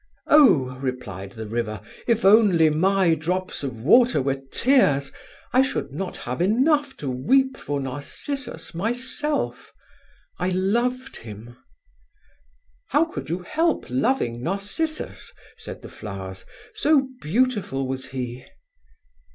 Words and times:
"'Oh,' 0.25 0.79
replied 0.79 1.33
the 1.33 1.45
River, 1.45 1.79
'if 2.07 2.25
only 2.25 2.71
my 2.71 3.13
drops 3.13 3.61
of 3.61 3.81
water 3.83 4.19
were 4.19 4.41
tears, 4.51 5.11
I 5.53 5.61
should 5.61 5.91
not 5.91 6.17
have 6.17 6.41
enough 6.41 6.97
to 6.97 7.07
weep 7.11 7.55
for 7.55 7.79
Narcissus 7.79 8.73
myself 8.73 9.71
I 10.39 10.49
loved 10.49 11.17
him.' 11.17 11.55
"'How 12.87 13.05
could 13.05 13.29
you 13.29 13.43
help 13.43 13.85
loving 13.91 14.41
Narcissus?' 14.41 15.31
said 15.55 15.83
the 15.83 15.87
flowers, 15.89 16.45
'so 16.73 17.09
beautiful 17.21 17.87
was 17.87 18.09
he.' 18.09 18.43